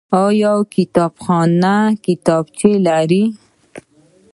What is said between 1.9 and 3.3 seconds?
کتابونه لري؟